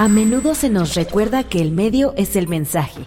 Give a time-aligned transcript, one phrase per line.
[0.00, 3.02] A menudo se nos recuerda que el medio es el mensaje.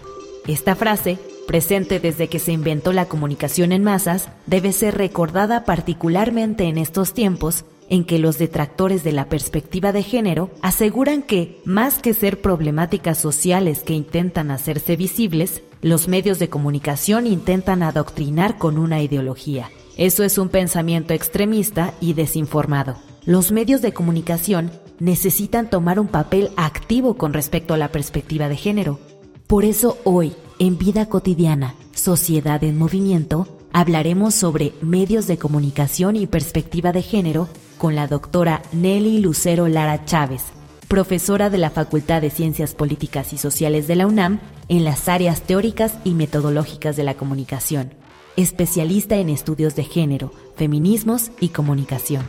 [0.46, 6.68] Esta frase, presente desde que se inventó la comunicación en masas, debe ser recordada particularmente
[6.68, 11.98] en estos tiempos en que los detractores de la perspectiva de género aseguran que, más
[11.98, 18.78] que ser problemáticas sociales que intentan hacerse visibles, los medios de comunicación intentan adoctrinar con
[18.78, 19.68] una ideología.
[19.96, 22.94] Eso es un pensamiento extremista y desinformado.
[23.26, 28.56] Los medios de comunicación necesitan tomar un papel activo con respecto a la perspectiva de
[28.56, 28.98] género.
[29.46, 36.26] Por eso hoy, en Vida Cotidiana, Sociedad en Movimiento, hablaremos sobre medios de comunicación y
[36.26, 40.44] perspectiva de género con la doctora Nelly Lucero Lara Chávez,
[40.88, 45.42] profesora de la Facultad de Ciencias Políticas y Sociales de la UNAM en las áreas
[45.42, 47.92] teóricas y metodológicas de la comunicación,
[48.36, 52.24] especialista en estudios de género, feminismos y comunicación.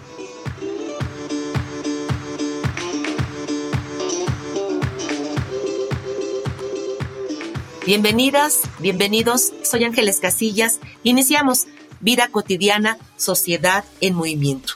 [7.86, 9.53] Bienvenidas, bienvenidos.
[9.61, 10.80] Soy Ángeles Casillas.
[11.03, 11.67] Iniciamos
[12.00, 14.73] Vida cotidiana, sociedad en movimiento.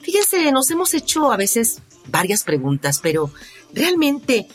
[0.00, 3.30] Fíjense, nos hemos hecho a veces varias preguntas, pero
[3.72, 4.48] realmente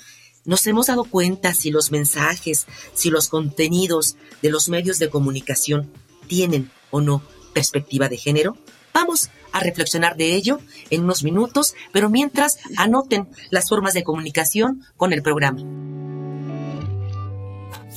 [0.43, 5.89] nos hemos dado cuenta si los mensajes, si los contenidos de los medios de comunicación
[6.27, 8.57] tienen o no perspectiva de género.
[8.93, 14.85] Vamos a reflexionar de ello en unos minutos, pero mientras anoten las formas de comunicación
[14.97, 16.00] con el programa.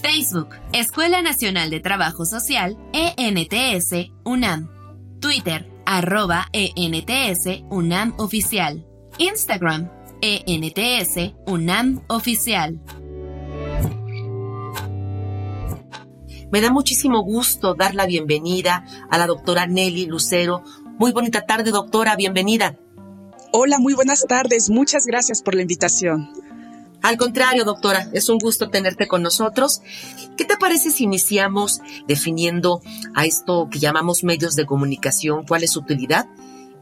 [0.04, 4.68] Facebook, Escuela Nacional de Trabajo Social, ENTS, UNAM.
[5.18, 8.86] Twitter, arroba ENTS, UNAM Oficial.
[9.16, 12.82] Instagram, ENTS, UNAM Oficial.
[16.52, 20.64] Me da muchísimo gusto dar la bienvenida a la doctora Nelly Lucero.
[20.98, 22.76] Muy bonita tarde, doctora, bienvenida.
[23.52, 24.68] Hola, muy buenas tardes.
[24.68, 26.43] Muchas gracias por la invitación.
[27.04, 29.82] Al contrario, doctora, es un gusto tenerte con nosotros.
[30.38, 32.80] ¿Qué te parece si iniciamos definiendo
[33.14, 36.26] a esto que llamamos medios de comunicación, cuál es su utilidad?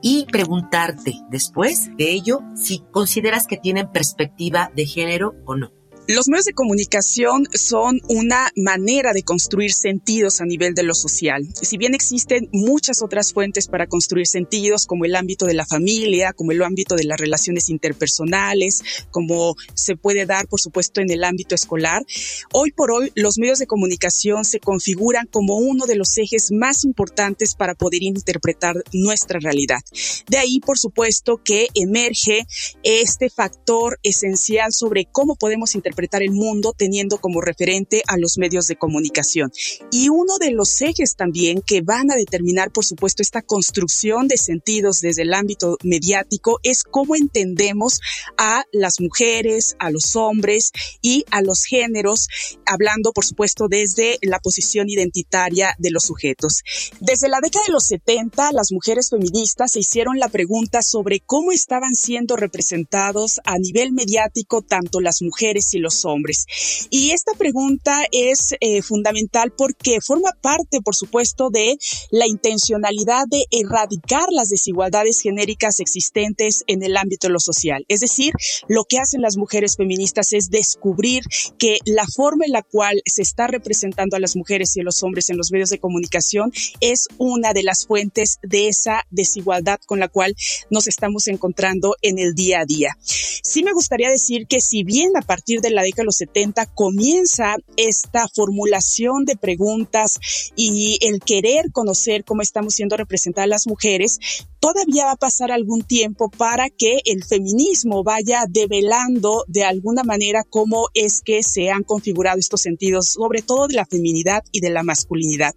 [0.01, 5.82] Y preguntarte después de ello si consideras que tienen perspectiva de género o no.
[6.09, 11.47] Los medios de comunicación son una manera de construir sentidos a nivel de lo social.
[11.55, 16.33] Si bien existen muchas otras fuentes para construir sentidos, como el ámbito de la familia,
[16.33, 18.83] como el ámbito de las relaciones interpersonales,
[19.13, 22.05] como se puede dar, por supuesto, en el ámbito escolar,
[22.53, 26.83] hoy por hoy los medios de comunicación se configuran como uno de los ejes más
[26.83, 29.81] importantes para poder interpretar nuestra realidad.
[30.29, 32.45] De ahí, por supuesto, que emerge
[32.83, 38.39] este factor esencial sobre cómo podemos interpretar interpretar el mundo teniendo como referente a los
[38.39, 39.53] medios de comunicación.
[39.91, 44.39] Y uno de los ejes también que van a determinar, por supuesto, esta construcción de
[44.39, 48.01] sentidos desde el ámbito mediático es cómo entendemos
[48.39, 52.29] a las mujeres, a los hombres y a los géneros,
[52.65, 56.63] hablando, por supuesto, desde la posición identitaria de los sujetos.
[57.01, 61.53] Desde la década de los 70, las mujeres feministas se hicieron la pregunta sobre cómo
[61.53, 66.47] estaban siendo representados a nivel mediático tanto las mujeres y los hombres.
[66.91, 71.77] Y esta pregunta es eh, fundamental porque forma parte, por supuesto, de
[72.11, 77.85] la intencionalidad de erradicar las desigualdades genéricas existentes en el ámbito de lo social.
[77.89, 78.33] Es decir,
[78.69, 81.25] lo que hacen las mujeres feministas es descubrir
[81.59, 85.03] que la forma en la cual se está representando a las mujeres y a los
[85.03, 89.99] hombres en los medios de comunicación es una de las fuentes de esa desigualdad con
[89.99, 90.37] la cual
[90.71, 92.97] nos estamos encontrando en el día a día.
[93.03, 96.67] Sí me gustaría decir que si bien a partir de la década de los 70
[96.75, 100.19] comienza esta formulación de preguntas
[100.57, 104.19] y el querer conocer cómo estamos siendo representadas las mujeres,
[104.61, 110.45] todavía va a pasar algún tiempo para que el feminismo vaya develando de alguna manera
[110.49, 114.71] cómo es que se han configurado estos sentidos, sobre todo de la feminidad y de
[114.71, 115.53] la masculinidad.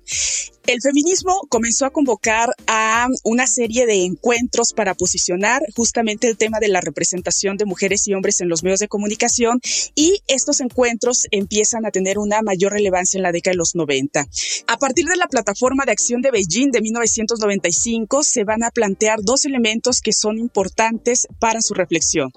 [0.68, 6.60] El feminismo comenzó a convocar a una serie de encuentros para posicionar justamente el tema
[6.60, 9.60] de la representación de mujeres y hombres en los medios de comunicación
[9.94, 14.26] y estos encuentros empiezan a tener una mayor relevancia en la década de los 90.
[14.66, 19.20] A partir de la plataforma de acción de Beijing de 1995 se van a plantear
[19.22, 22.32] dos elementos que son importantes para su reflexión.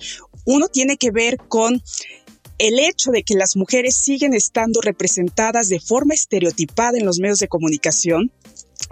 [0.44, 1.82] Uno tiene que ver con
[2.58, 7.38] el hecho de que las mujeres siguen estando representadas de forma estereotipada en los medios
[7.38, 8.32] de comunicación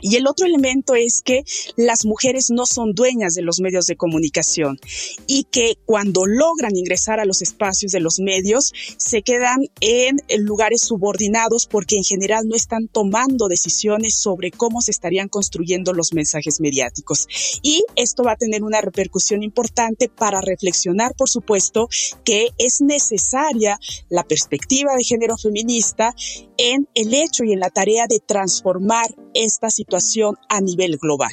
[0.00, 1.44] y el otro elemento es que
[1.76, 4.78] las mujeres no son dueñas de los medios de comunicación
[5.26, 10.82] y que cuando logran ingresar a los espacios de los medios se quedan en lugares
[10.82, 16.60] subordinados porque en general no están tomando decisiones sobre cómo se estarían construyendo los mensajes
[16.60, 17.26] mediáticos.
[17.62, 21.88] Y esto va a tener una repercusión importante para reflexionar, por supuesto,
[22.24, 23.78] que es necesaria
[24.08, 26.14] la perspectiva de género feminista
[26.58, 31.32] en el hecho y en la tarea de transformar esta situación a nivel global.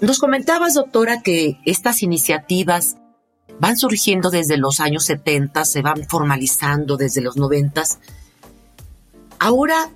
[0.00, 2.96] Nos comentabas, doctora, que estas iniciativas
[3.60, 7.82] van surgiendo desde los años 70, se van formalizando desde los 90.
[9.38, 9.90] Ahora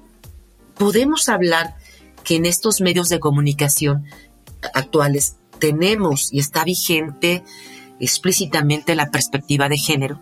[0.76, 1.76] podemos hablar
[2.22, 4.04] que en estos medios de comunicación
[4.74, 7.42] actuales tenemos y está vigente
[8.00, 10.20] explícitamente la perspectiva de género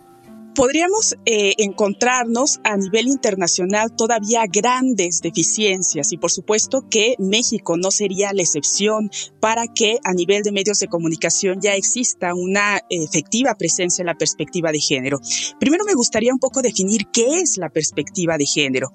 [0.55, 7.91] podríamos eh, encontrarnos a nivel internacional todavía grandes deficiencias y por supuesto que México no
[7.91, 9.11] sería la excepción
[9.41, 14.15] para que a nivel de medios de comunicación ya exista una efectiva presencia en la
[14.15, 15.19] perspectiva de género.
[15.59, 18.91] Primero me gustaría un poco definir qué es la perspectiva de género.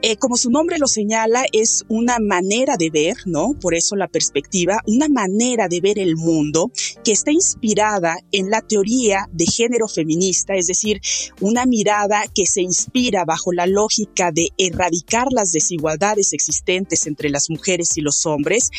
[0.00, 3.54] Eh, como su nombre lo señala, es una manera de ver, ¿no?
[3.60, 6.70] Por eso la perspectiva, una manera de ver el mundo
[7.04, 11.01] que está inspirada en la teoría de género feminista, es decir,
[11.40, 17.50] una mirada que se inspira bajo la lógica de erradicar las desigualdades existentes entre las
[17.50, 18.70] mujeres y los hombres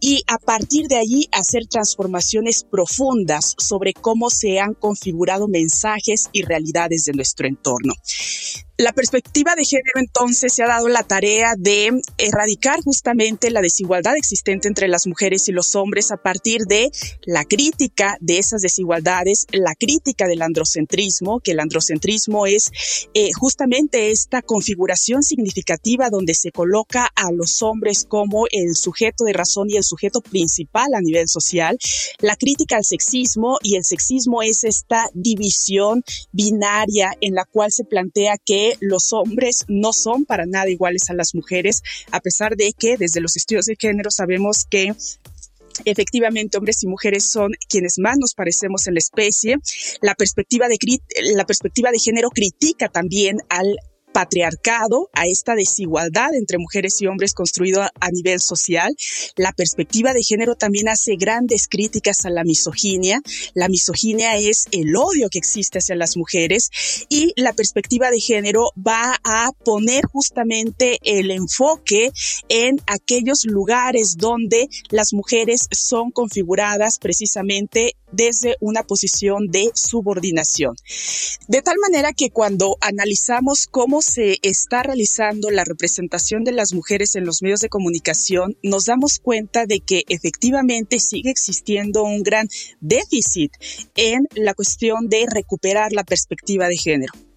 [0.00, 6.42] y a partir de allí hacer transformaciones profundas sobre cómo se han configurado mensajes y
[6.42, 7.94] realidades de nuestro entorno.
[8.80, 14.16] La perspectiva de género entonces se ha dado la tarea de erradicar justamente la desigualdad
[14.16, 16.92] existente entre las mujeres y los hombres a partir de
[17.26, 22.70] la crítica de esas desigualdades, la crítica del androcentrismo, que el androcentrismo es
[23.14, 29.32] eh, justamente esta configuración significativa donde se coloca a los hombres como el sujeto de
[29.32, 31.76] razón y el sujeto principal a nivel social,
[32.20, 37.82] la crítica al sexismo y el sexismo es esta división binaria en la cual se
[37.82, 42.72] plantea que los hombres no son para nada iguales a las mujeres, a pesar de
[42.72, 44.94] que desde los estudios de género sabemos que
[45.84, 49.56] Efectivamente, hombres y mujeres son quienes más nos parecemos en la especie.
[50.00, 50.76] La perspectiva de,
[51.34, 53.76] la perspectiva de género critica también al
[54.12, 58.94] patriarcado, a esta desigualdad entre mujeres y hombres construido a, nivel social.
[59.36, 63.20] La perspectiva de género también hace grandes críticas a la misoginia.
[63.54, 66.70] La misoginia es el odio que existe hacia las mujeres
[67.08, 72.10] y la perspectiva de género va a poner justamente el enfoque
[72.48, 80.74] en aquellos lugares donde las mujeres son configuradas precisamente desde una posición de subordinación.
[81.46, 87.14] De tal manera que cuando analizamos cómo se está realizando la representación de las mujeres
[87.14, 92.48] en los medios de comunicación, nos damos cuenta de que efectivamente sigue existiendo un gran
[92.80, 93.52] déficit
[93.96, 97.27] en la cuestión de recuperar la perspectiva de género.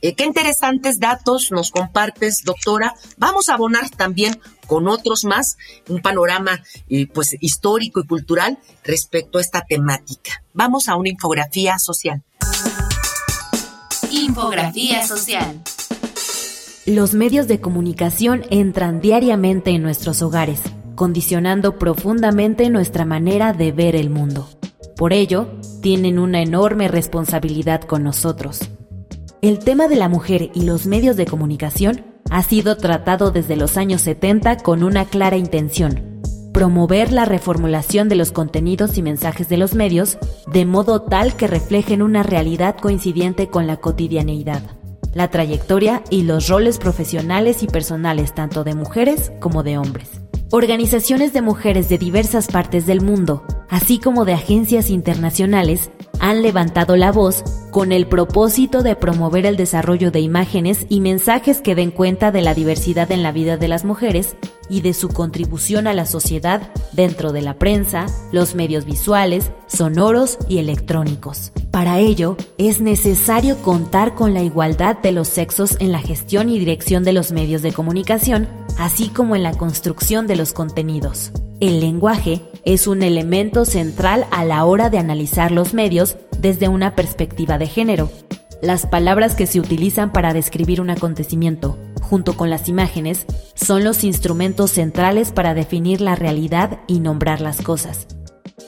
[0.00, 2.94] Eh, qué interesantes datos nos compartes, doctora.
[3.16, 5.56] Vamos a abonar también con otros más
[5.88, 10.44] un panorama eh, pues histórico y cultural respecto a esta temática.
[10.52, 12.22] Vamos a una infografía social.
[14.10, 15.62] Infografía social.
[16.86, 20.60] Los medios de comunicación entran diariamente en nuestros hogares,
[20.94, 24.48] condicionando profundamente nuestra manera de ver el mundo.
[24.96, 25.48] Por ello,
[25.82, 28.70] tienen una enorme responsabilidad con nosotros
[29.40, 33.76] el tema de la mujer y los medios de comunicación ha sido tratado desde los
[33.76, 36.20] años 70 con una clara intención,
[36.52, 40.18] promover la reformulación de los contenidos y mensajes de los medios
[40.52, 44.62] de modo tal que reflejen una realidad coincidente con la cotidianeidad,
[45.14, 50.10] la trayectoria y los roles profesionales y personales tanto de mujeres como de hombres.
[50.50, 55.90] Organizaciones de mujeres de diversas partes del mundo, así como de agencias internacionales,
[56.20, 61.60] han levantado la voz con el propósito de promover el desarrollo de imágenes y mensajes
[61.60, 64.36] que den cuenta de la diversidad en la vida de las mujeres
[64.68, 70.38] y de su contribución a la sociedad dentro de la prensa, los medios visuales, sonoros
[70.48, 76.00] y electrónicos Para ello, es necesario contar con la igualdad de los sexos en la
[76.00, 78.48] gestión y dirección de los medios de comunicación,
[78.78, 81.32] así como en la construcción de los contenidos.
[81.60, 86.94] El lenguaje es un elemento central a la hora de analizar los medios desde una
[86.94, 88.10] perspectiva de género.
[88.62, 94.04] Las palabras que se utilizan para describir un acontecimiento, junto con las imágenes, son los
[94.04, 98.06] instrumentos centrales para definir la realidad y nombrar las cosas.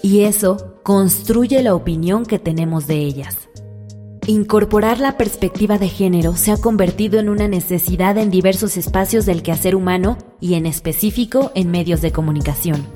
[0.03, 3.50] Y eso construye la opinión que tenemos de ellas.
[4.31, 9.43] Incorporar la perspectiva de género se ha convertido en una necesidad en diversos espacios del
[9.43, 12.87] quehacer humano y en específico en medios de comunicación.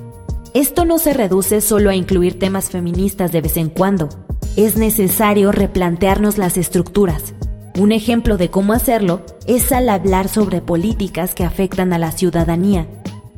[0.53, 4.07] Esto no se reduce solo a incluir temas feministas de vez en cuando.
[4.55, 7.33] Es necesario replantearnos las estructuras.
[7.77, 12.87] Un ejemplo de cómo hacerlo es al hablar sobre políticas que afectan a la ciudadanía.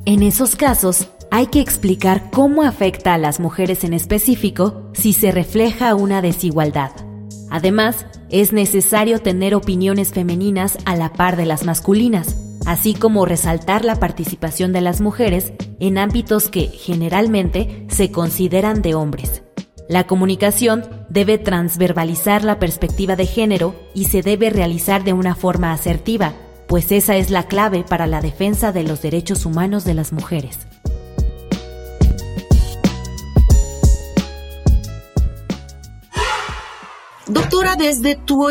[0.06, 5.32] En esos casos, hay que explicar cómo afecta a las mujeres en específico si se
[5.32, 7.07] refleja una desigualdad.
[7.50, 12.36] Además, es necesario tener opiniones femeninas a la par de las masculinas,
[12.66, 18.96] así como resaltar la participación de las mujeres en ámbitos que generalmente se consideran de
[18.96, 19.44] hombres.
[19.88, 25.72] La comunicación debe transverbalizar la perspectiva de género y se debe realizar de una forma
[25.72, 26.34] asertiva,
[26.68, 30.68] pues esa es la clave para la defensa de los derechos humanos de las mujeres.
[37.28, 38.48] Doctora, desde tu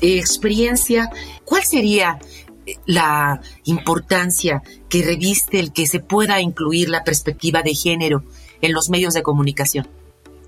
[0.00, 1.10] experiencia,
[1.44, 2.18] ¿cuál sería
[2.66, 8.24] eh, la importancia que reviste el que se pueda incluir la perspectiva de género
[8.60, 9.88] en los medios de comunicación?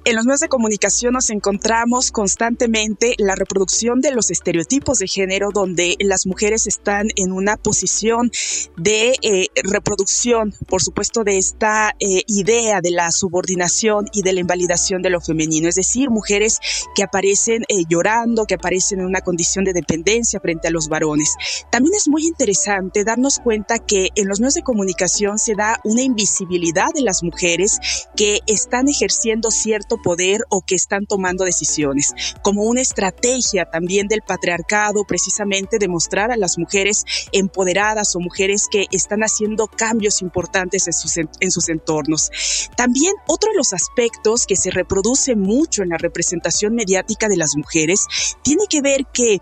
[0.07, 5.49] En los medios de comunicación nos encontramos constantemente la reproducción de los estereotipos de género
[5.51, 8.31] donde las mujeres están en una posición
[8.77, 14.41] de eh, reproducción, por supuesto, de esta eh, idea de la subordinación y de la
[14.41, 16.61] invalidación de lo femenino, es decir, mujeres
[16.95, 21.35] que aparecen eh, llorando, que aparecen en una condición de dependencia frente a los varones.
[21.73, 26.03] También es muy interesante darnos cuenta que en los medios de comunicación se da una
[26.03, 27.81] invisibilidad de las mujeres
[28.15, 34.23] que están ejerciendo cierto poder o que están tomando decisiones, como una estrategia también del
[34.23, 40.87] patriarcado, precisamente de mostrar a las mujeres empoderadas o mujeres que están haciendo cambios importantes
[40.87, 42.31] en sus, en sus entornos.
[42.77, 47.57] También otro de los aspectos que se reproduce mucho en la representación mediática de las
[47.57, 48.07] mujeres
[48.43, 49.39] tiene que ver que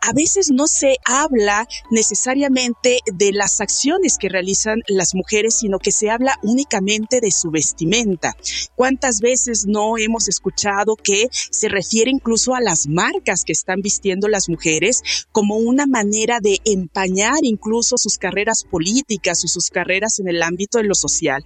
[0.00, 5.92] a veces no se habla necesariamente de las acciones que realizan las mujeres, sino que
[5.92, 8.36] se habla únicamente de su vestimenta.
[8.74, 14.28] ¿Cuántas veces no hemos escuchado que se refiere incluso a las marcas que están vistiendo
[14.28, 20.28] las mujeres como una manera de empañar incluso sus carreras políticas o sus carreras en
[20.28, 21.44] el ámbito de lo social.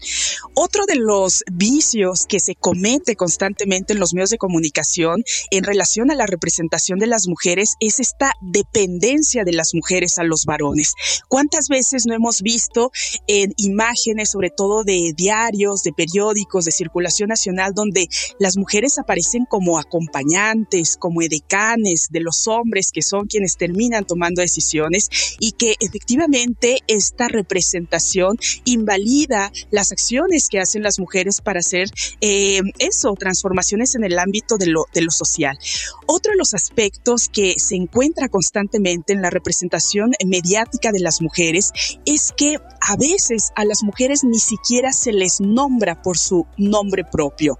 [0.54, 6.10] Otro de los vicios que se comete constantemente en los medios de comunicación en relación
[6.10, 10.94] a la representación de las mujeres es esta dependencia de las mujeres a los varones.
[11.28, 12.90] ¿Cuántas veces no hemos visto
[13.26, 18.08] en imágenes, sobre todo de diarios, de periódicos, de circulación nacional, donde
[18.40, 24.40] las mujeres aparecen como acompañantes, como edecanes de los hombres que son quienes terminan tomando
[24.40, 31.90] decisiones y que efectivamente esta representación invalida las acciones que hacen las mujeres para hacer
[32.22, 35.58] eh, eso, transformaciones en el ámbito de lo, de lo social.
[36.06, 41.72] Otro de los aspectos que se encuentra constantemente en la representación mediática de las mujeres
[42.06, 47.04] es que a veces a las mujeres ni siquiera se les nombra por su nombre
[47.04, 47.58] propio.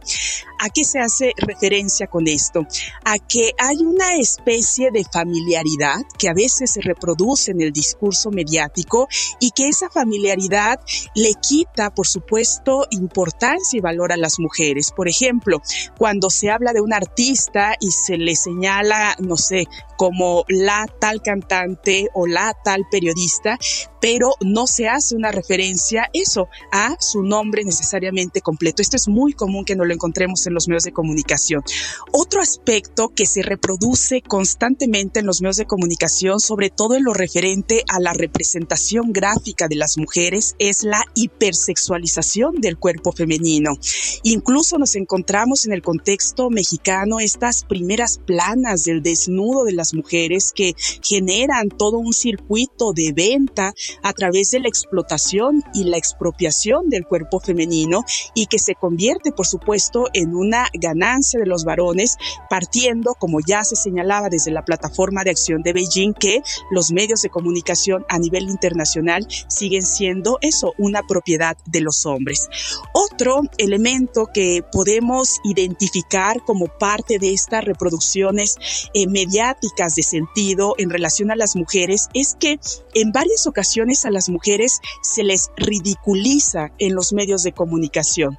[0.62, 2.66] ¿A qué se hace referencia con esto?
[3.04, 8.30] A que hay una especie de familiaridad que a veces se reproduce en el discurso
[8.30, 9.08] mediático
[9.40, 10.78] y que esa familiaridad
[11.14, 14.92] le quita, por supuesto, importancia y valor a las mujeres.
[14.94, 15.62] Por ejemplo,
[15.96, 21.22] cuando se habla de un artista y se le señala, no sé, como la tal
[21.22, 23.58] cantante o la tal periodista,
[24.00, 28.82] pero no se hace una referencia, eso, a su nombre necesariamente completo.
[28.82, 31.62] Esto es muy común que no lo encontremos en los medios de comunicación.
[32.12, 37.14] Otro aspecto que se reproduce constantemente en los medios de comunicación, sobre todo en lo
[37.14, 43.72] referente a la representación gráfica de las mujeres, es la hipersexualización del cuerpo femenino.
[44.22, 50.52] Incluso nos encontramos en el contexto mexicano estas primeras planas del desnudo de las mujeres
[50.54, 56.88] que generan todo un circuito de venta a través de la explotación y la expropiación
[56.88, 58.04] del cuerpo femenino
[58.34, 62.16] y que se convierte, por supuesto, en una ganancia de los varones,
[62.48, 67.22] partiendo, como ya se señalaba desde la plataforma de acción de Beijing, que los medios
[67.22, 72.48] de comunicación a nivel internacional siguen siendo eso, una propiedad de los hombres.
[72.92, 78.56] Otro elemento que podemos identificar como parte de estas reproducciones
[78.94, 82.58] eh, mediáticas de sentido en relación a las mujeres es que
[82.94, 88.36] en varias ocasiones a las mujeres se les ridiculiza en los medios de comunicación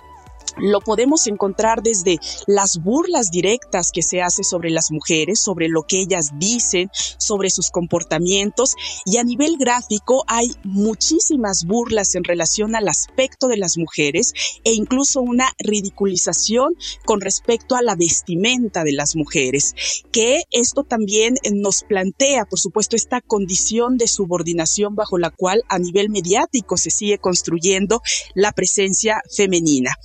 [0.58, 5.84] lo podemos encontrar desde las burlas directas que se hace sobre las mujeres, sobre lo
[5.84, 12.75] que ellas dicen, sobre sus comportamientos y a nivel gráfico hay muchísimas burlas en relación
[12.75, 18.93] al aspecto de las mujeres e incluso una ridiculización con respecto a la vestimenta de
[18.93, 19.75] las mujeres,
[20.12, 25.79] que esto también nos plantea, por supuesto, esta condición de subordinación bajo la cual a
[25.79, 28.01] nivel mediático se sigue construyendo
[28.34, 29.96] la presencia femenina.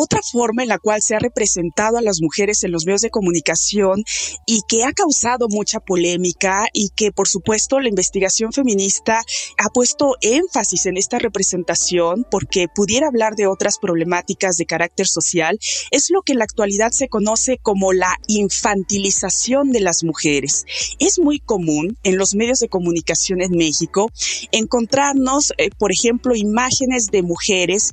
[0.00, 3.10] Otra forma en la cual se ha representado a las mujeres en los medios de
[3.10, 4.04] comunicación
[4.46, 9.24] y que ha causado mucha polémica y que por supuesto la investigación feminista
[9.56, 15.58] ha puesto énfasis en esta representación porque pudiera hablar de otras problemáticas de carácter social,
[15.90, 20.64] es lo que en la actualidad se conoce como la infantilización de las mujeres.
[21.00, 24.12] Es muy común en los medios de comunicación en México
[24.52, 27.90] encontrarnos, eh, por ejemplo, imágenes de mujeres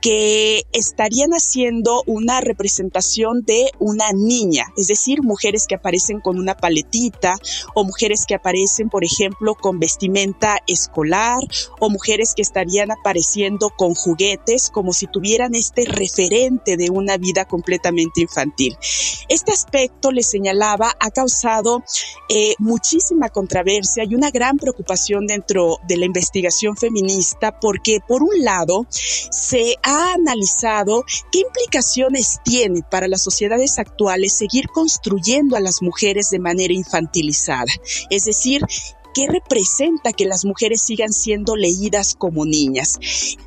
[0.00, 6.56] que estarían haciendo una representación de una niña, es decir, mujeres que aparecen con una
[6.56, 7.36] paletita
[7.74, 11.40] o mujeres que aparecen, por ejemplo, con vestimenta escolar
[11.80, 17.44] o mujeres que estarían apareciendo con juguetes como si tuvieran este referente de una vida
[17.44, 18.76] completamente infantil.
[19.28, 21.82] Este aspecto, le señalaba, ha causado
[22.28, 28.44] eh, muchísima controversia y una gran preocupación dentro de la investigación feminista porque, por un
[28.44, 35.80] lado, se ha analizado qué implicaciones tiene para las sociedades actuales seguir construyendo a las
[35.80, 37.72] mujeres de manera infantilizada.
[38.10, 38.60] Es decir,
[39.18, 43.00] ¿Qué representa que las mujeres sigan siendo leídas como niñas?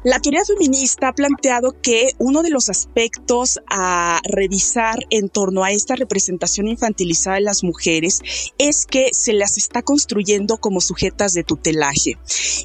[0.03, 5.71] La teoría feminista ha planteado que uno de los aspectos a revisar en torno a
[5.71, 8.19] esta representación infantilizada de las mujeres
[8.57, 12.17] es que se las está construyendo como sujetas de tutelaje.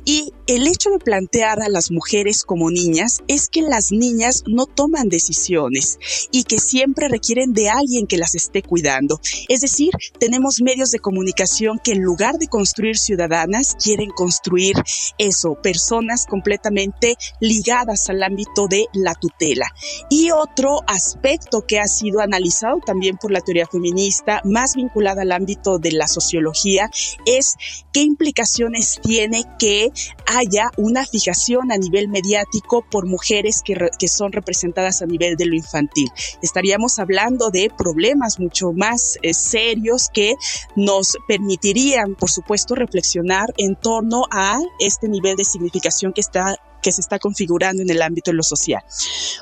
[0.04, 4.66] Y el hecho de plantear a las mujeres como niñas es que las niñas no
[4.66, 6.00] toman decisiones
[6.32, 9.20] y que siempre requieren de alguien que las esté cuidando.
[9.48, 14.76] Es decir, tenemos medios de comunicación que en lugar de construir ciudadanas quieren construir
[15.19, 19.67] eso, personas completamente ligadas al ámbito de la tutela.
[20.11, 25.32] Y otro aspecto que ha sido analizado también por la teoría feminista, más vinculada al
[25.32, 26.91] ámbito de la sociología,
[27.25, 27.56] es
[27.93, 29.91] qué implicaciones tiene que
[30.26, 35.47] haya una fijación a nivel mediático por mujeres que, que son representadas a nivel de
[35.47, 36.11] lo infantil.
[36.43, 40.35] Estaríamos hablando de problemas mucho más eh, serios que
[40.75, 46.92] nos permitirían, por supuesto, reflexionar en torno a este nivel de significación que está que
[46.92, 48.80] se está configurando en el ámbito de lo social.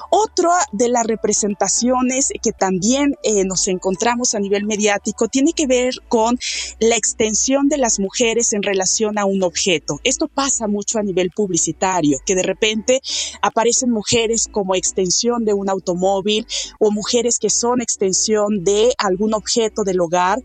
[0.09, 5.92] Otra de las representaciones que también eh, nos encontramos a nivel mediático tiene que ver
[6.09, 6.38] con
[6.80, 10.00] la extensión de las mujeres en relación a un objeto.
[10.04, 13.02] Esto pasa mucho a nivel publicitario, que de repente
[13.42, 16.46] aparecen mujeres como extensión de un automóvil
[16.80, 20.38] o mujeres que son extensión de algún objeto del hogar,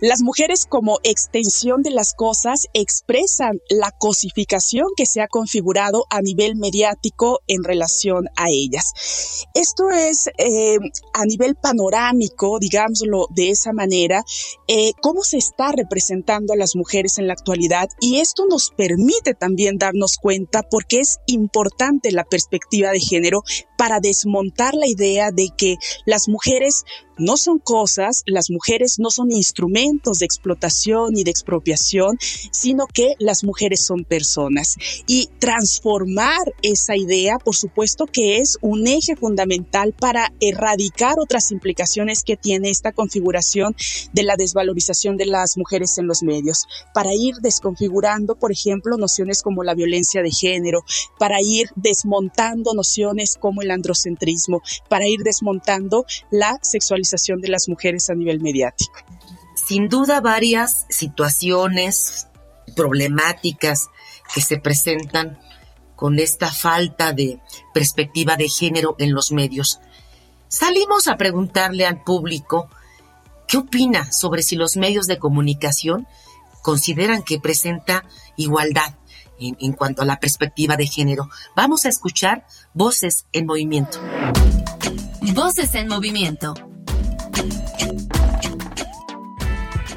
[0.00, 6.20] las mujeres como extensión de las cosas expresan la cosificación que se ha configurado a
[6.20, 9.46] nivel mediático en relación a ellas.
[9.54, 10.78] Esto es eh,
[11.14, 14.22] a nivel panorámico, digámoslo de esa manera,
[14.68, 19.32] eh, cómo se está representando a las mujeres en la actualidad y esto nos permite
[19.32, 23.42] también darnos cuenta porque es importante la perspectiva de género
[23.78, 26.84] para desmontar la idea de que las mujeres
[27.18, 32.18] no son cosas, las mujeres no son instrumentos de explotación y de expropiación,
[32.50, 34.76] sino que las mujeres son personas.
[35.06, 42.22] Y transformar esa idea, por supuesto que es un eje fundamental para erradicar otras implicaciones
[42.22, 43.74] que tiene esta configuración
[44.12, 49.42] de la desvalorización de las mujeres en los medios, para ir desconfigurando, por ejemplo, nociones
[49.42, 50.84] como la violencia de género,
[51.18, 58.10] para ir desmontando nociones como el androcentrismo, para ir desmontando la sexualización de las mujeres
[58.10, 58.98] a nivel mediático.
[59.54, 62.28] Sin duda varias situaciones
[62.74, 63.88] problemáticas
[64.34, 65.38] que se presentan
[65.94, 67.40] con esta falta de
[67.72, 69.80] perspectiva de género en los medios.
[70.48, 72.68] Salimos a preguntarle al público
[73.48, 76.06] qué opina sobre si los medios de comunicación
[76.62, 78.04] consideran que presenta
[78.36, 78.94] igualdad
[79.38, 81.28] en, cuanto a la perspectiva de género.
[81.54, 83.98] Vamos a escuchar Voces en Movimiento.
[85.34, 86.54] Voces en Movimiento.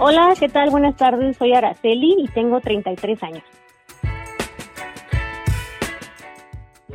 [0.01, 0.69] Hola, ¿qué tal?
[0.69, 1.35] Buenas tardes.
[1.35, 3.43] Soy Araceli y tengo 33 años.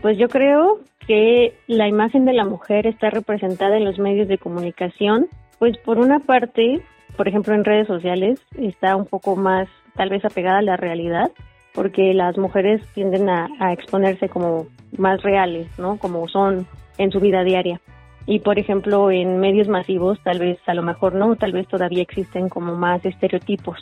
[0.01, 4.38] Pues yo creo que la imagen de la mujer está representada en los medios de
[4.38, 5.27] comunicación,
[5.59, 6.83] pues por una parte,
[7.14, 11.31] por ejemplo en redes sociales, está un poco más tal vez apegada a la realidad,
[11.75, 15.99] porque las mujeres tienden a, exponerse como más reales, ¿no?
[15.99, 17.83] Como son en su vida diaria.
[18.27, 22.03] Y por ejemplo, en medios masivos, tal vez, a lo mejor no, tal vez todavía
[22.03, 23.79] existen como más estereotipos.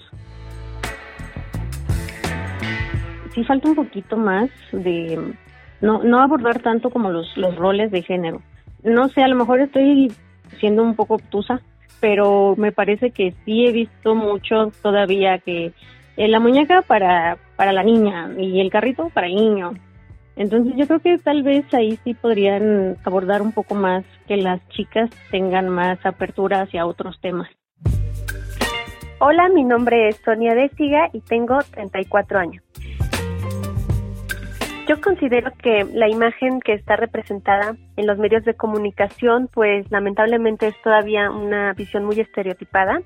[3.34, 5.34] Sí falta un poquito más de
[5.80, 8.42] no, no abordar tanto como los, los roles de género.
[8.82, 10.12] No sé, a lo mejor estoy
[10.58, 11.60] siendo un poco obtusa,
[12.00, 15.72] pero me parece que sí he visto mucho todavía que
[16.16, 19.72] eh, la muñeca para, para la niña y el carrito para el niño.
[20.36, 24.66] Entonces yo creo que tal vez ahí sí podrían abordar un poco más que las
[24.70, 27.48] chicas tengan más apertura hacia otros temas.
[29.18, 32.64] Hola, mi nombre es Sonia Desiga y tengo 34 años.
[34.88, 40.66] Yo considero que la imagen que está representada en los medios de comunicación, pues lamentablemente
[40.66, 43.00] es todavía una visión muy estereotipada.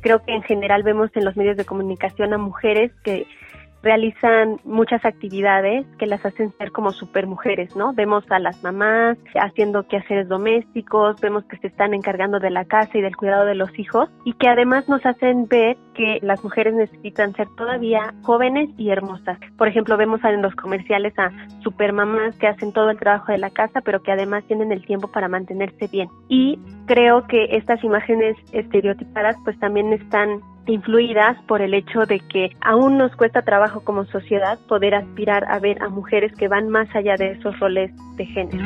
[0.00, 3.26] Creo que en general vemos en los medios de comunicación a mujeres que
[3.82, 7.92] realizan muchas actividades que las hacen ser como supermujeres, ¿no?
[7.92, 12.98] Vemos a las mamás haciendo quehaceres domésticos, vemos que se están encargando de la casa
[12.98, 16.74] y del cuidado de los hijos y que además nos hacen ver que las mujeres
[16.74, 19.38] necesitan ser todavía jóvenes y hermosas.
[19.56, 21.30] Por ejemplo, vemos en los comerciales a
[21.62, 25.08] supermamás que hacen todo el trabajo de la casa, pero que además tienen el tiempo
[25.08, 26.08] para mantenerse bien.
[26.28, 32.50] Y creo que estas imágenes estereotipadas pues también están influidas por el hecho de que
[32.60, 36.88] aún nos cuesta trabajo como sociedad poder aspirar a ver a mujeres que van más
[36.94, 38.64] allá de esos roles de género.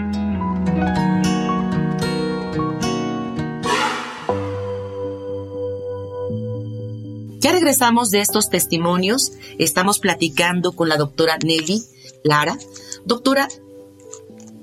[7.39, 9.33] Ya regresamos de estos testimonios.
[9.59, 11.83] Estamos platicando con la doctora Nelly
[12.23, 12.57] Lara.
[13.05, 13.49] Doctora,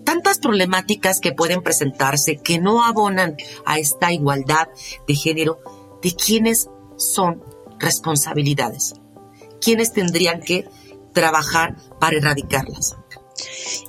[0.06, 4.70] tantas problemáticas que pueden presentarse que no abonan a esta igualdad
[5.08, 5.60] de género,
[6.02, 7.44] de quienes son
[7.80, 8.94] responsabilidades.
[9.62, 10.70] ¿Quiénes tendrían que
[11.14, 12.96] trabajar para erradicarlas?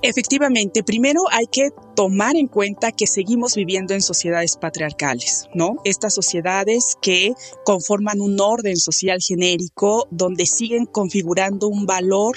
[0.03, 5.77] Efectivamente, primero hay que tomar en cuenta que seguimos viviendo en sociedades patriarcales, ¿no?
[5.85, 7.33] Estas sociedades que
[7.65, 12.37] conforman un orden social genérico donde siguen configurando un valor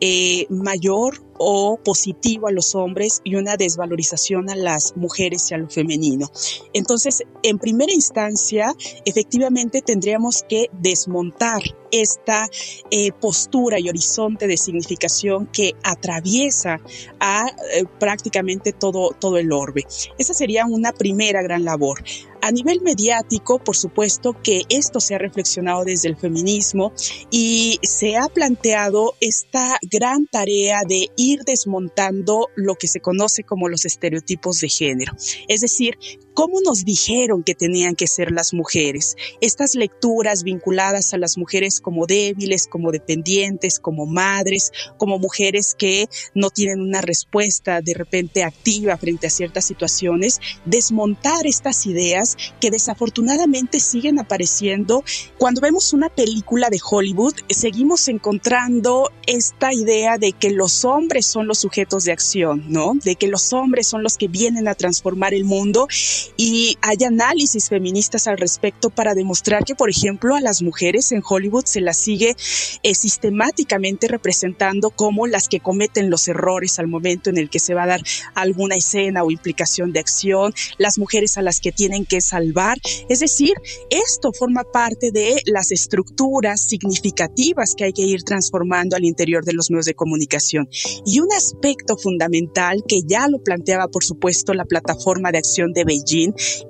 [0.00, 5.58] eh, mayor o positivo a los hombres y una desvalorización a las mujeres y a
[5.58, 6.30] lo femenino.
[6.72, 12.48] Entonces, en primera instancia, efectivamente tendríamos que desmontar esta
[12.90, 16.80] eh, postura y horizonte de significación que atraviesa
[17.20, 19.84] a eh, prácticamente todo, todo el orbe.
[20.18, 22.02] Esa sería una primera gran labor.
[22.40, 26.92] A nivel mediático, por supuesto que esto se ha reflexionado desde el feminismo
[27.30, 33.68] y se ha planteado esta gran tarea de ir desmontando lo que se conoce como
[33.68, 35.12] los estereotipos de género.
[35.48, 35.98] Es decir,
[36.38, 39.16] cómo nos dijeron que tenían que ser las mujeres.
[39.40, 46.08] Estas lecturas vinculadas a las mujeres como débiles, como dependientes, como madres, como mujeres que
[46.34, 52.70] no tienen una respuesta de repente activa frente a ciertas situaciones, desmontar estas ideas que
[52.70, 55.02] desafortunadamente siguen apareciendo.
[55.38, 61.48] Cuando vemos una película de Hollywood, seguimos encontrando esta idea de que los hombres son
[61.48, 62.92] los sujetos de acción, ¿no?
[63.02, 65.88] De que los hombres son los que vienen a transformar el mundo
[66.36, 71.22] y hay análisis feministas al respecto para demostrar que, por ejemplo, a las mujeres en
[71.28, 72.36] Hollywood se las sigue
[72.82, 77.74] eh, sistemáticamente representando como las que cometen los errores al momento en el que se
[77.74, 78.02] va a dar
[78.34, 82.78] alguna escena o implicación de acción, las mujeres a las que tienen que salvar.
[83.08, 83.54] Es decir,
[83.90, 89.52] esto forma parte de las estructuras significativas que hay que ir transformando al interior de
[89.52, 90.68] los medios de comunicación.
[91.04, 95.84] Y un aspecto fundamental que ya lo planteaba, por supuesto, la plataforma de acción de
[95.84, 96.17] Beijing,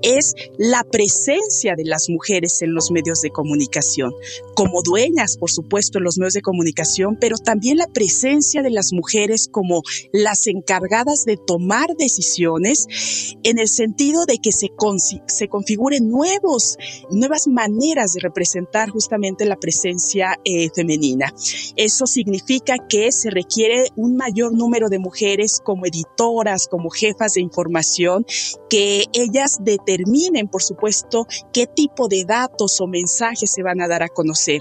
[0.02, 4.12] es la presencia de las mujeres en los medios de comunicación,
[4.54, 8.92] como dueñas, por supuesto, en los medios de comunicación, pero también la presencia de las
[8.92, 9.82] mujeres como
[10.12, 14.68] las encargadas de tomar decisiones en el sentido de que se,
[15.26, 16.76] se configuren nuevos,
[17.10, 21.32] nuevas maneras de representar justamente la presencia eh, femenina.
[21.76, 27.42] Eso significa que se requiere un mayor número de mujeres como editoras, como jefas de
[27.42, 28.24] información,
[28.68, 34.02] que ellas determinen, por supuesto, qué tipo de datos o mensajes se van a dar
[34.02, 34.60] a conocer.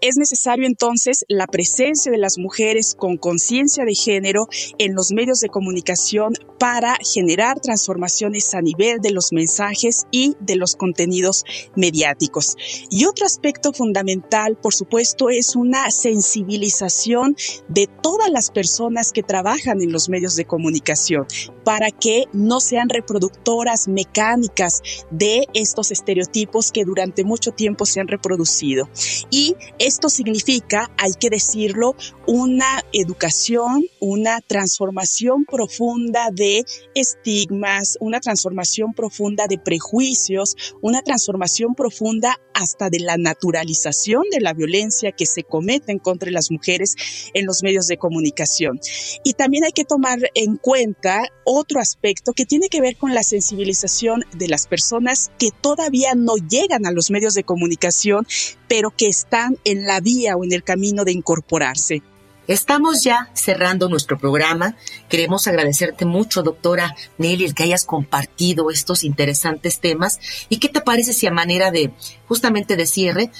[0.00, 4.46] Es necesario entonces la presencia de las mujeres con conciencia de género
[4.78, 10.54] en los medios de comunicación para generar transformaciones a nivel de los mensajes y de
[10.54, 12.56] los contenidos mediáticos.
[12.90, 17.36] Y otro aspecto fundamental, por supuesto, es una sensibilización
[17.68, 21.26] de todas las personas que trabajan en los medios de comunicación
[21.64, 24.80] para que no sean reproductoras mecánicas
[25.10, 28.88] de estos estereotipos que durante mucho tiempo se han reproducido.
[29.30, 29.56] Y
[29.88, 31.96] esto significa, hay que decirlo,
[32.26, 36.62] una educación, una transformación profunda de
[36.94, 44.52] estigmas, una transformación profunda de prejuicios, una transformación profunda hasta de la naturalización de la
[44.52, 46.94] violencia que se comete en contra de las mujeres
[47.32, 48.80] en los medios de comunicación.
[49.24, 53.22] Y también hay que tomar en cuenta otro aspecto que tiene que ver con la
[53.22, 58.26] sensibilización de las personas que todavía no llegan a los medios de comunicación,
[58.68, 62.02] pero que están en la vía o en el camino de incorporarse.
[62.46, 64.74] Estamos ya cerrando nuestro programa.
[65.10, 70.18] Queremos agradecerte mucho, doctora Nelly, el que hayas compartido estos interesantes temas.
[70.48, 71.92] ¿Y qué te parece si a manera de,
[72.26, 73.30] justamente de cierre,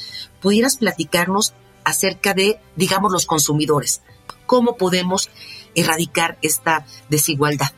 [0.42, 4.02] pudieras platicarnos acerca de, digamos, los consumidores?
[4.44, 5.30] ¿Cómo podemos
[5.74, 7.77] erradicar esta desigualdad?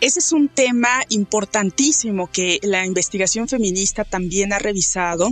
[0.00, 5.28] Ese es un tema importantísimo que la investigación feminista también ha revisado.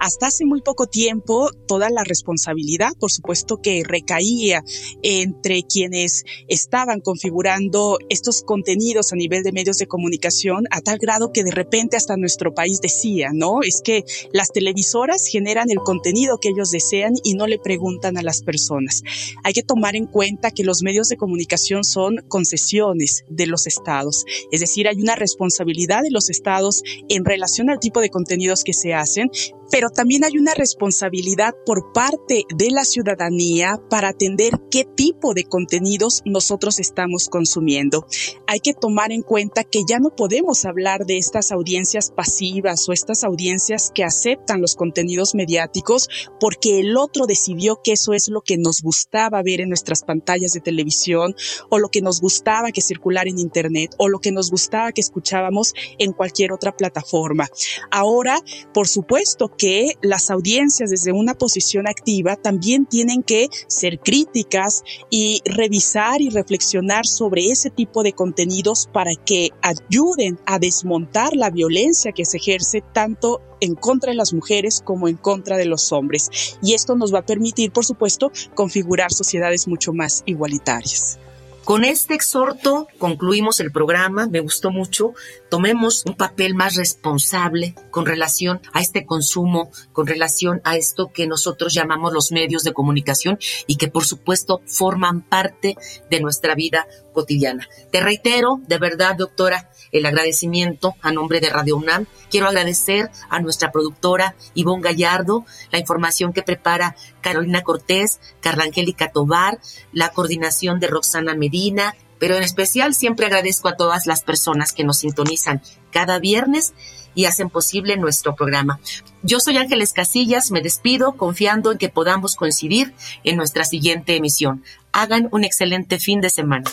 [0.00, 4.62] Hasta hace muy poco tiempo, toda la responsabilidad, por supuesto, que recaía
[5.02, 11.32] entre quienes estaban configurando estos contenidos a nivel de medios de comunicación, a tal grado
[11.32, 13.62] que de repente hasta nuestro país decía, ¿no?
[13.62, 18.22] Es que las televisoras generan el contenido que ellos desean y no le preguntan a
[18.22, 19.02] las personas.
[19.42, 24.24] Hay que tomar en cuenta que los medios de comunicación son concesiones de los estados.
[24.50, 28.72] Es decir, hay una responsabilidad de los estados en relación al tipo de contenidos que
[28.72, 29.30] se hacen,
[29.70, 35.44] pero también hay una responsabilidad por parte de la ciudadanía para atender qué tipo de
[35.44, 38.06] contenidos nosotros estamos consumiendo.
[38.46, 42.92] Hay que tomar en cuenta que ya no podemos hablar de estas audiencias pasivas o
[42.92, 46.08] estas audiencias que aceptan los contenidos mediáticos
[46.40, 50.52] porque el otro decidió que eso es lo que nos gustaba ver en nuestras pantallas
[50.52, 51.34] de televisión
[51.70, 55.00] o lo que nos gustaba que circular en internet o lo que nos gustaba que
[55.00, 57.48] escuchábamos en cualquier otra plataforma.
[57.90, 58.38] Ahora,
[58.72, 65.40] por supuesto que las audiencias desde una posición activa también tienen que ser críticas y
[65.44, 72.12] revisar y reflexionar sobre ese tipo de contenidos para que ayuden a desmontar la violencia
[72.12, 76.56] que se ejerce tanto en contra de las mujeres como en contra de los hombres.
[76.62, 81.18] Y esto nos va a permitir, por supuesto, configurar sociedades mucho más igualitarias.
[81.64, 85.14] Con este exhorto concluimos el programa, me gustó mucho.
[85.48, 91.26] Tomemos un papel más responsable con relación a este consumo, con relación a esto que
[91.26, 95.76] nosotros llamamos los medios de comunicación y que por supuesto forman parte
[96.10, 97.66] de nuestra vida cotidiana.
[97.90, 102.06] Te reitero, de verdad, doctora, el agradecimiento a nombre de Radio UNAM.
[102.30, 109.12] Quiero agradecer a nuestra productora Ivonne Gallardo, la información que prepara Carolina Cortés, Carla Angélica
[109.12, 109.60] Tobar,
[109.92, 114.82] la coordinación de Roxana Medina, pero en especial siempre agradezco a todas las personas que
[114.82, 115.62] nos sintonizan
[115.92, 116.74] cada viernes
[117.14, 118.80] y hacen posible nuestro programa.
[119.22, 124.64] Yo soy Ángeles Casillas, me despido confiando en que podamos coincidir en nuestra siguiente emisión.
[124.90, 126.68] Hagan un excelente fin de semana.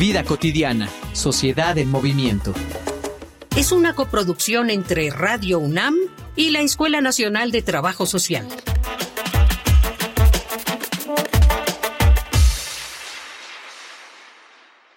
[0.00, 2.54] Vida cotidiana, sociedad en movimiento.
[3.54, 5.94] Es una coproducción entre Radio UNAM
[6.34, 8.48] y la Escuela Nacional de Trabajo Social.